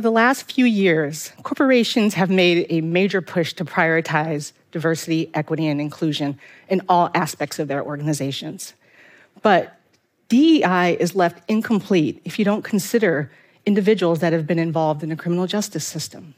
[0.00, 5.66] over the last few years, corporations have made a major push to prioritize diversity, equity,
[5.66, 6.40] and inclusion
[6.70, 8.72] in all aspects of their organizations.
[9.42, 9.78] But
[10.30, 13.30] DEI is left incomplete if you don't consider
[13.66, 16.32] individuals that have been involved in the criminal justice system.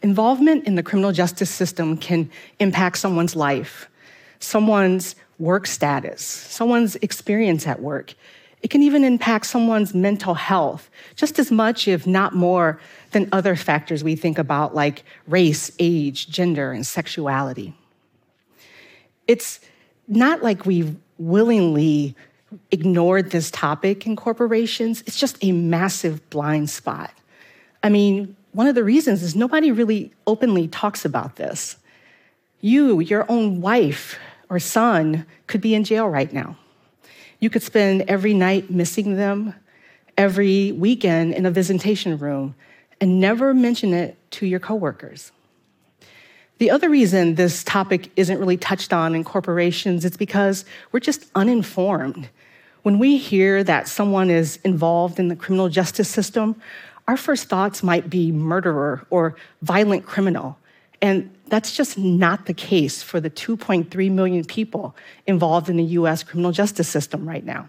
[0.00, 2.30] Involvement in the criminal justice system can
[2.60, 3.88] impact someone's life,
[4.38, 8.14] someone's work status, someone's experience at work.
[8.64, 13.56] It can even impact someone's mental health just as much, if not more, than other
[13.56, 17.74] factors we think about like race, age, gender, and sexuality.
[19.28, 19.60] It's
[20.08, 22.16] not like we've willingly
[22.70, 27.10] ignored this topic in corporations, it's just a massive blind spot.
[27.82, 31.76] I mean, one of the reasons is nobody really openly talks about this.
[32.62, 36.56] You, your own wife or son, could be in jail right now.
[37.44, 39.52] You could spend every night missing them,
[40.16, 42.54] every weekend in a visitation room,
[43.02, 45.30] and never mention it to your coworkers.
[46.56, 51.30] The other reason this topic isn't really touched on in corporations is because we're just
[51.34, 52.30] uninformed.
[52.82, 56.56] When we hear that someone is involved in the criminal justice system,
[57.06, 60.56] our first thoughts might be murderer or violent criminal.
[61.02, 66.22] And that's just not the case for the 2.3 million people involved in the US
[66.22, 67.68] criminal justice system right now.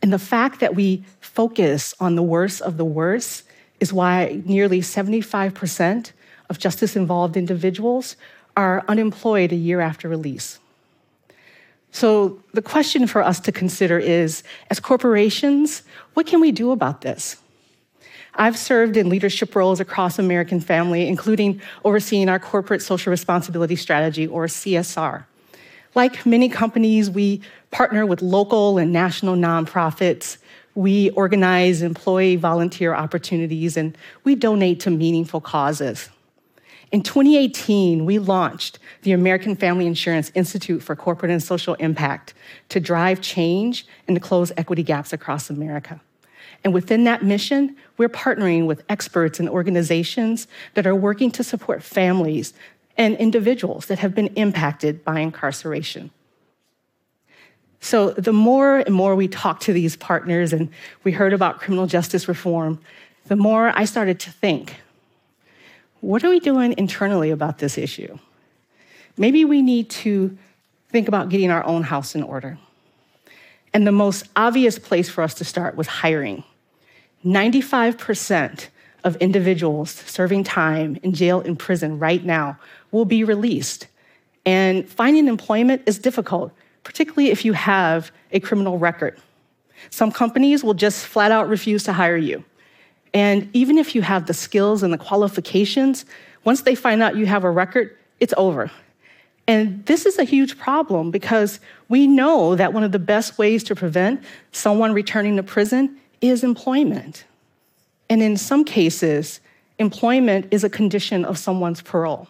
[0.00, 3.44] And the fact that we focus on the worst of the worst
[3.78, 6.12] is why nearly 75%
[6.50, 8.16] of justice involved individuals
[8.56, 10.58] are unemployed a year after release.
[11.94, 15.82] So, the question for us to consider is as corporations,
[16.14, 17.36] what can we do about this?
[18.34, 24.26] I've served in leadership roles across American Family, including overseeing our corporate social responsibility strategy,
[24.26, 25.24] or CSR.
[25.94, 30.38] Like many companies, we partner with local and national nonprofits.
[30.74, 36.08] We organize employee volunteer opportunities, and we donate to meaningful causes.
[36.90, 42.32] In 2018, we launched the American Family Insurance Institute for Corporate and Social Impact
[42.70, 46.00] to drive change and to close equity gaps across America.
[46.64, 51.82] And within that mission, we're partnering with experts and organizations that are working to support
[51.82, 52.54] families
[52.96, 56.10] and individuals that have been impacted by incarceration.
[57.80, 60.70] So, the more and more we talked to these partners and
[61.02, 62.78] we heard about criminal justice reform,
[63.26, 64.76] the more I started to think
[66.00, 68.18] what are we doing internally about this issue?
[69.16, 70.36] Maybe we need to
[70.90, 72.58] think about getting our own house in order.
[73.72, 76.42] And the most obvious place for us to start was hiring.
[77.24, 78.68] 95%
[79.04, 82.58] of individuals serving time in jail and prison right now
[82.90, 83.86] will be released.
[84.44, 86.52] And finding employment is difficult,
[86.84, 89.18] particularly if you have a criminal record.
[89.90, 92.44] Some companies will just flat out refuse to hire you.
[93.14, 96.04] And even if you have the skills and the qualifications,
[96.44, 98.70] once they find out you have a record, it's over.
[99.48, 103.64] And this is a huge problem because we know that one of the best ways
[103.64, 104.22] to prevent
[104.52, 107.24] someone returning to prison is employment.
[108.08, 109.40] And in some cases,
[109.78, 112.28] employment is a condition of someone's parole.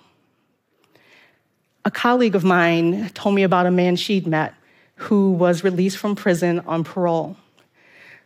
[1.85, 4.55] A colleague of mine told me about a man she'd met
[4.97, 7.37] who was released from prison on parole.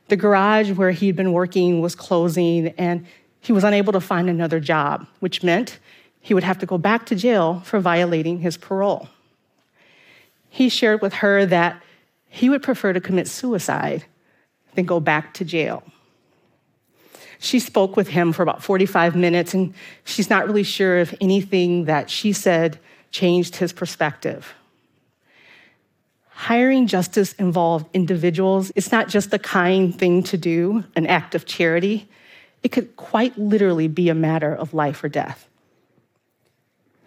[0.09, 3.07] The garage where he'd been working was closing, and
[3.41, 5.79] he was unable to find another job, which meant
[6.21, 9.09] he would have to go back to jail for violating his parole.
[10.51, 11.83] He shared with her that
[12.29, 14.05] he would prefer to commit suicide
[14.77, 15.83] than go back to jail.
[17.39, 21.85] She spoke with him for about 45 minutes, and she's not really sure if anything
[21.85, 22.79] that she said
[23.11, 24.55] changed his perspective.
[26.29, 28.71] Hiring justice involved individuals.
[28.75, 32.09] It's not just a kind thing to do, an act of charity.
[32.63, 35.49] It could quite literally be a matter of life or death.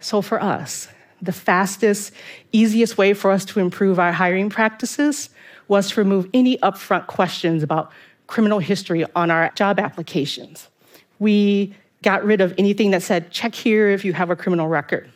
[0.00, 0.88] So, for us,
[1.20, 2.12] the fastest,
[2.52, 5.30] easiest way for us to improve our hiring practices
[5.70, 7.92] was to remove any upfront questions about
[8.26, 10.68] criminal history on our job applications.
[11.20, 15.08] We got rid of anything that said, check here if you have a criminal record.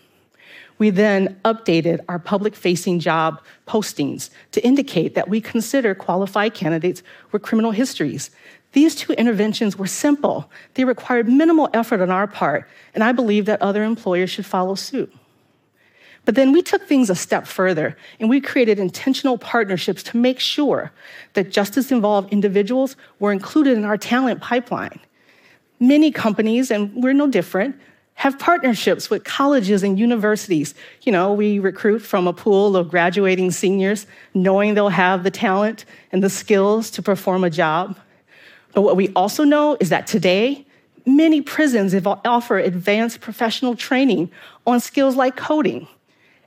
[0.79, 7.03] We then updated our public facing job postings to indicate that we consider qualified candidates
[7.33, 8.31] with criminal histories.
[8.75, 13.47] These two interventions were simple, they required minimal effort on our part, and I believe
[13.47, 15.13] that other employers should follow suit.
[16.25, 20.41] But then we took things a step further and we created intentional partnerships to make
[20.41, 20.93] sure
[21.35, 25.01] that justice involved individuals were included in our talent pipeline.
[25.81, 27.77] Many companies, and we're no different,
[28.15, 30.75] have partnerships with colleges and universities.
[31.03, 35.85] You know, we recruit from a pool of graduating seniors, knowing they'll have the talent
[36.13, 37.99] and the skills to perform a job.
[38.73, 40.65] But what we also know is that today,
[41.05, 44.31] many prisons offer advanced professional training
[44.67, 45.89] on skills like coding.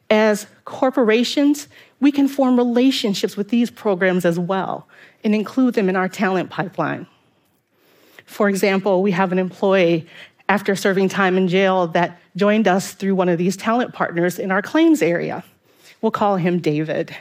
[0.10, 1.68] As corporations,
[2.00, 4.88] we can form relationships with these programs as well
[5.24, 7.08] and include them in our talent pipeline.
[8.26, 10.08] For example, we have an employee
[10.50, 14.52] after serving time in jail that joined us through one of these talent partners in
[14.52, 15.44] our claims area.
[16.02, 17.16] We'll call him David.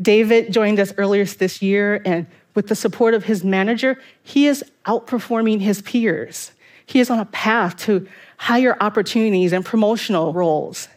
[0.00, 4.64] David joined us earlier this year, and with the support of his manager, he is
[4.86, 6.52] outperforming his peers.
[6.86, 10.88] He is on a path to higher opportunities and promotional roles.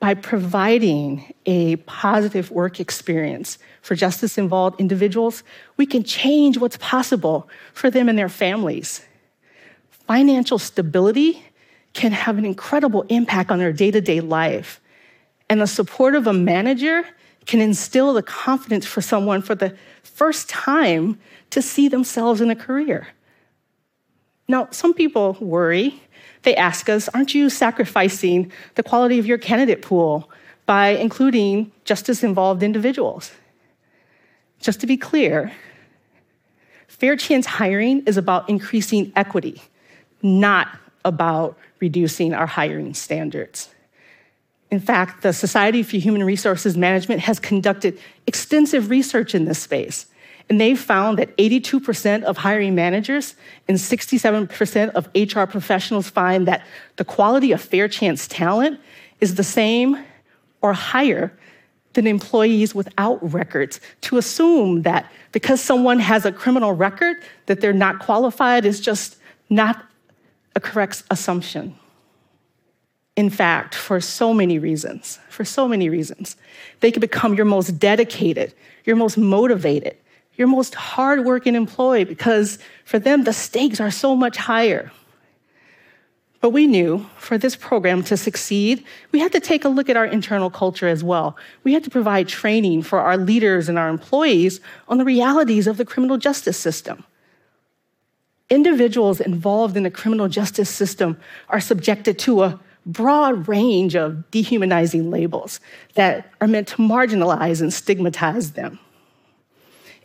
[0.00, 5.42] By providing a positive work experience for justice involved individuals,
[5.76, 9.04] we can change what's possible for them and their families.
[9.90, 11.42] Financial stability
[11.94, 14.80] can have an incredible impact on their day to day life.
[15.50, 17.04] And the support of a manager
[17.46, 21.18] can instill the confidence for someone for the first time
[21.50, 23.08] to see themselves in a career.
[24.48, 26.00] Now, some people worry.
[26.42, 30.30] They ask us, aren't you sacrificing the quality of your candidate pool
[30.64, 33.30] by including justice involved individuals?
[34.60, 35.52] Just to be clear,
[36.86, 39.62] fair chance hiring is about increasing equity,
[40.22, 40.68] not
[41.04, 43.68] about reducing our hiring standards.
[44.70, 50.06] In fact, the Society for Human Resources Management has conducted extensive research in this space,
[50.48, 53.34] and they've found that 82% of hiring managers
[53.66, 56.64] and 67% of HR professionals find that
[56.96, 58.80] the quality of fair chance talent
[59.20, 60.02] is the same
[60.62, 61.32] or higher
[61.92, 63.80] than employees without records.
[64.02, 67.16] To assume that because someone has a criminal record
[67.46, 69.16] that they're not qualified is just
[69.50, 69.84] not
[70.56, 71.74] a correct assumption.
[73.16, 76.36] In fact, for so many reasons, for so many reasons,
[76.80, 78.54] they can become your most dedicated,
[78.84, 79.96] your most motivated,
[80.38, 84.90] your most hardworking employee because for them, the stakes are so much higher.
[86.40, 89.96] But we knew for this program to succeed, we had to take a look at
[89.96, 91.36] our internal culture as well.
[91.64, 95.76] We had to provide training for our leaders and our employees on the realities of
[95.76, 97.04] the criminal justice system.
[98.48, 101.18] Individuals involved in the criminal justice system
[101.48, 105.58] are subjected to a broad range of dehumanizing labels
[105.94, 108.78] that are meant to marginalize and stigmatize them.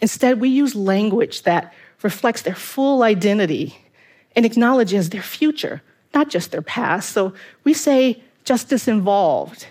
[0.03, 3.77] Instead, we use language that reflects their full identity
[4.35, 5.81] and acknowledges their future,
[6.13, 7.13] not just their past.
[7.13, 7.33] So
[7.63, 9.65] we say justice involved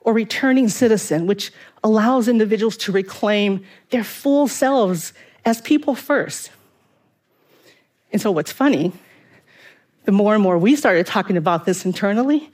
[0.00, 5.14] or returning citizen, which allows individuals to reclaim their full selves
[5.46, 6.50] as people first.
[8.12, 8.92] And so, what's funny
[10.04, 12.50] the more and more we started talking about this internally,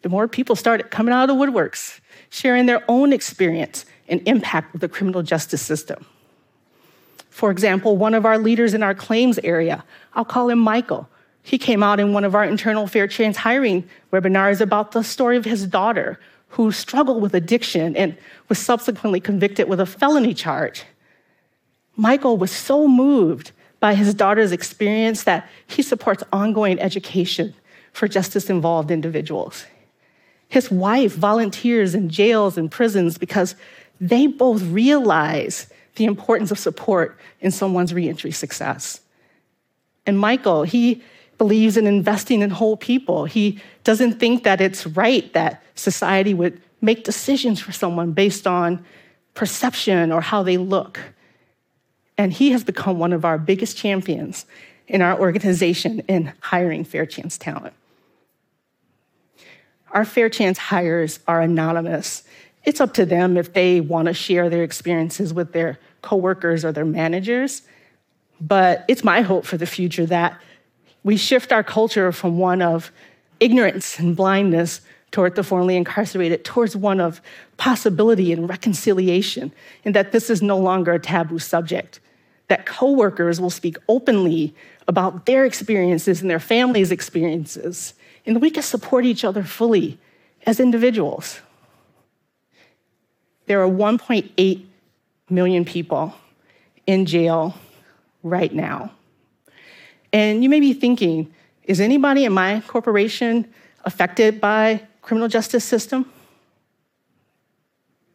[0.00, 2.00] the more people started coming out of the woodworks,
[2.30, 6.04] sharing their own experience and impact of the criminal justice system.
[7.30, 11.08] For example, one of our leaders in our claims area, I'll call him Michael.
[11.42, 15.36] He came out in one of our internal fair chance hiring webinars about the story
[15.36, 18.16] of his daughter who struggled with addiction and
[18.48, 20.84] was subsequently convicted with a felony charge.
[21.96, 27.54] Michael was so moved by his daughter's experience that he supports ongoing education
[27.92, 29.64] for justice involved individuals.
[30.48, 33.56] His wife volunteers in jails and prisons because
[34.02, 39.00] they both realize the importance of support in someone's reentry success.
[40.04, 41.04] And Michael, he
[41.38, 43.26] believes in investing in whole people.
[43.26, 48.84] He doesn't think that it's right that society would make decisions for someone based on
[49.34, 50.98] perception or how they look.
[52.18, 54.46] And he has become one of our biggest champions
[54.88, 57.74] in our organization in hiring fair chance talent.
[59.92, 62.24] Our fair chance hires are anonymous.
[62.64, 66.72] It's up to them if they want to share their experiences with their coworkers or
[66.72, 67.62] their managers.
[68.40, 70.40] But it's my hope for the future that
[71.04, 72.92] we shift our culture from one of
[73.40, 77.20] ignorance and blindness toward the formerly incarcerated towards one of
[77.56, 79.52] possibility and reconciliation,
[79.84, 82.00] and that this is no longer a taboo subject
[82.48, 84.54] that coworkers will speak openly
[84.88, 87.94] about their experiences and their families' experiences,
[88.26, 89.98] and that we can support each other fully
[90.46, 91.40] as individuals.
[93.46, 94.64] There are 1.8
[95.28, 96.14] million people
[96.86, 97.54] in jail
[98.22, 98.92] right now.
[100.12, 101.32] And you may be thinking,
[101.64, 103.52] is anybody in my corporation
[103.84, 106.10] affected by criminal justice system?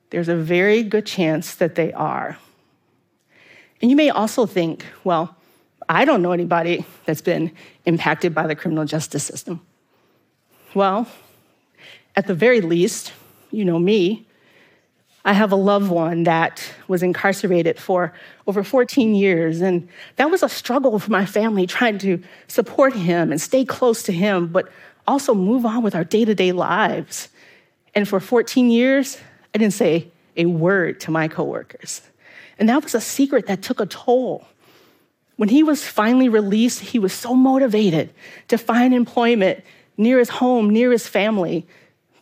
[0.10, 2.38] There's a very good chance that they are.
[3.81, 5.36] And you may also think, well,
[5.89, 7.51] I don't know anybody that's been
[7.86, 9.62] impacted by the criminal justice system.
[10.74, 11.07] Well,
[12.15, 13.13] at the very least,
[13.51, 14.26] you know me.
[15.27, 18.13] I have a loved one that was incarcerated for
[18.48, 23.34] over 14 years, and that was a struggle for my family trying to support him
[23.34, 24.69] and stay close to him, but
[25.05, 27.27] also move on with our day to day lives.
[27.93, 29.17] And for 14 years,
[29.53, 30.07] I didn't say
[30.38, 32.03] a word to my coworkers.
[32.57, 34.48] And that was a secret that took a toll.
[35.36, 38.13] When he was finally released, he was so motivated
[38.48, 39.65] to find employment
[39.98, 41.67] near his home, near his family,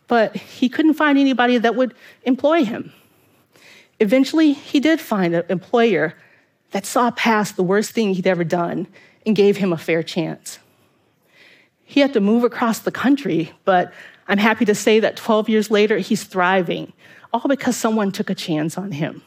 [0.07, 1.93] but he couldn't find anybody that would
[2.24, 2.91] employ him.
[4.00, 6.15] Eventually, he did find an employer
[6.71, 8.88] that saw past the worst thing he'd ever done
[9.25, 10.59] and gave him a fair chance.
[11.83, 13.93] He had to move across the country, but
[14.27, 16.91] I'm happy to say that 12 years later, he's thriving,
[17.31, 19.21] all because someone took a chance on him.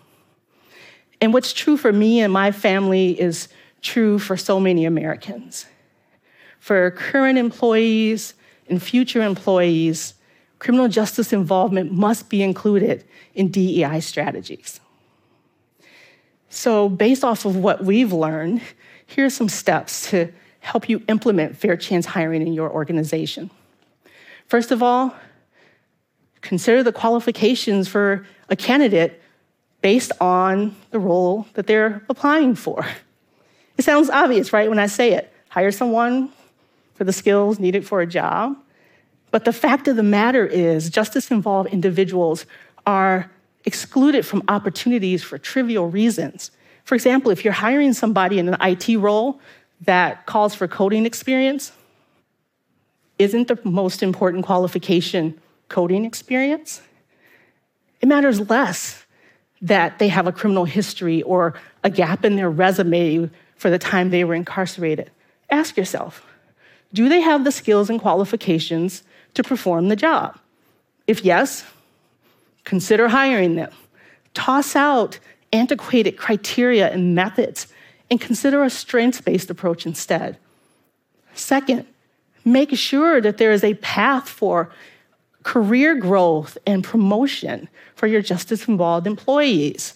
[1.20, 3.48] And what's true for me and my family is
[3.80, 5.66] true for so many Americans.
[6.58, 8.34] For current employees
[8.68, 10.14] and future employees,
[10.58, 14.80] criminal justice involvement must be included in DEI strategies.
[16.50, 18.62] So, based off of what we've learned,
[19.06, 23.50] here are some steps to help you implement fair chance hiring in your organization.
[24.46, 25.14] First of all,
[26.40, 29.22] consider the qualifications for a candidate
[29.82, 32.86] based on the role that they're applying for.
[33.76, 35.32] It sounds obvious, right, when I say it.
[35.50, 36.30] Hire someone
[36.94, 38.56] for the skills needed for a job.
[39.30, 42.46] But the fact of the matter is, justice involved individuals
[42.86, 43.30] are
[43.64, 46.50] excluded from opportunities for trivial reasons.
[46.84, 49.40] For example, if you're hiring somebody in an IT role
[49.82, 51.72] that calls for coding experience,
[53.18, 56.80] isn't the most important qualification coding experience?
[58.00, 59.04] It matters less
[59.60, 64.10] that they have a criminal history or a gap in their resume for the time
[64.10, 65.10] they were incarcerated.
[65.50, 66.24] Ask yourself
[66.94, 69.02] do they have the skills and qualifications
[69.34, 70.38] to perform the job?
[71.06, 71.64] If yes,
[72.64, 73.70] consider hiring them.
[74.34, 75.18] Toss out
[75.52, 77.68] antiquated criteria and methods
[78.10, 80.38] and consider a strengths based approach instead.
[81.34, 81.86] Second,
[82.44, 84.70] make sure that there is a path for
[85.42, 89.94] career growth and promotion for your justice involved employees.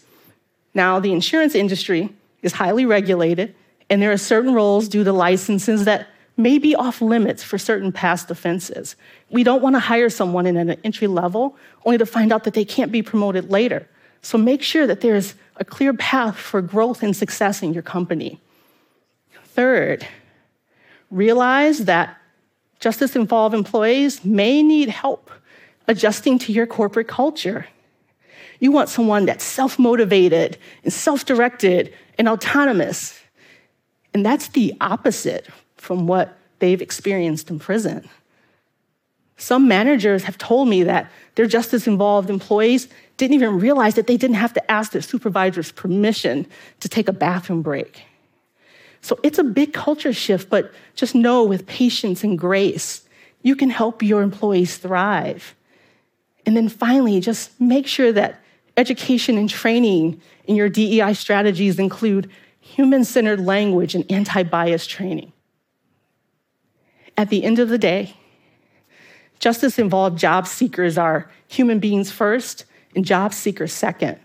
[0.75, 2.11] Now, the insurance industry
[2.43, 3.55] is highly regulated,
[3.91, 7.93] and there are certain roles due to licenses that may be off limits for certain
[7.93, 8.97] past offenses.
[9.31, 12.55] We don't want to hire someone in an entry level only to find out that
[12.55, 13.89] they can't be promoted later.
[14.23, 18.41] So make sure that there's a clear path for growth and success in your company.
[19.45, 20.07] Third,
[21.11, 22.17] realize that
[22.81, 25.31] justice involved employees may need help
[25.89, 27.67] adjusting to your corporate culture.
[28.61, 33.19] You want someone that's self motivated and self directed and autonomous.
[34.15, 35.49] And that's the opposite
[35.83, 38.09] from what they've experienced in prison.
[39.37, 44.17] Some managers have told me that their justice involved employees didn't even realize that they
[44.17, 46.47] didn't have to ask their supervisor's permission
[46.79, 48.05] to take a bathroom break.
[49.01, 53.03] So it's a big culture shift, but just know with patience and grace,
[53.43, 55.57] you can help your employees thrive.
[56.47, 58.41] And then finally, just make sure that
[58.77, 65.32] education and training in your DEI strategies include human centered language and anti bias training.
[67.16, 68.14] At the end of the day,
[69.38, 72.64] justice involved job seekers are human beings first
[72.95, 74.19] and job seekers second.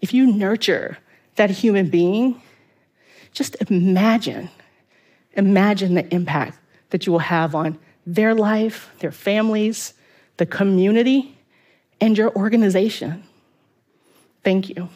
[0.00, 0.98] If you nurture
[1.36, 2.40] that human being,
[3.32, 4.50] just imagine,
[5.32, 6.58] imagine the impact
[6.90, 9.94] that you will have on their life, their families,
[10.36, 11.38] the community,
[12.00, 13.24] and your organization.
[14.42, 14.88] Thank you.